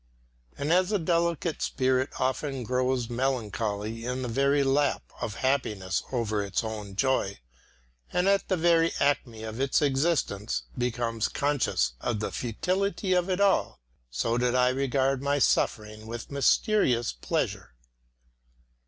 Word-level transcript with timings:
And 0.57 0.73
as 0.73 0.91
a 0.91 0.97
delicate 0.97 1.61
spirit 1.61 2.09
often 2.19 2.63
grows 2.63 3.07
melancholy 3.07 4.03
in 4.03 4.23
the 4.23 4.27
very 4.27 4.63
lap 4.63 5.03
of 5.21 5.35
happiness 5.35 6.01
over 6.11 6.41
its 6.43 6.63
own 6.63 6.95
joy, 6.95 7.39
and 8.11 8.27
at 8.27 8.47
the 8.47 8.57
very 8.57 8.93
acme 8.99 9.43
of 9.43 9.59
its 9.59 9.79
existence 9.79 10.63
becomes 10.75 11.27
conscious 11.27 11.93
of 12.01 12.19
the 12.19 12.31
futility 12.31 13.13
of 13.13 13.29
it 13.29 13.39
all, 13.39 13.79
so 14.09 14.39
did 14.39 14.55
I 14.55 14.69
regard 14.69 15.21
my 15.21 15.37
suffering 15.37 16.07
with 16.07 16.31
mysterious 16.31 17.11
pleasure. 17.13 17.75